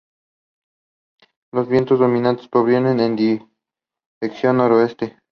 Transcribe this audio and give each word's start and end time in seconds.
Los 1.53 1.69
vientos 1.69 1.99
dominantes 1.99 2.47
provienen 2.47 2.99
en 3.01 3.45
dirección 4.19 4.57
noroeste. 4.57 5.19